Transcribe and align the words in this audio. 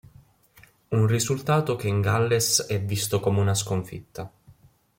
Un 0.89 1.05
risultato 1.05 1.75
che 1.75 1.87
in 1.87 2.01
Galles 2.01 2.63
è 2.63 2.81
visto 2.81 3.19
come 3.19 3.39
una 3.39 3.53
sconfitta. 3.53 4.31